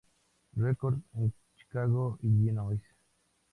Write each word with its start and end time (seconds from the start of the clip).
Records 0.55 0.97
en 1.13 1.31
Chicago, 1.55 2.17
Illinois. 2.23 2.81